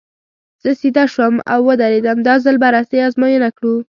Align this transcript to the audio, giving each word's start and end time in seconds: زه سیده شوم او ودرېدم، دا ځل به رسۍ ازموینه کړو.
زه 0.63 0.71
سیده 0.79 1.05
شوم 1.13 1.35
او 1.53 1.59
ودرېدم، 1.67 2.17
دا 2.27 2.35
ځل 2.43 2.55
به 2.61 2.67
رسۍ 2.75 2.99
ازموینه 3.07 3.49
کړو. 3.57 3.75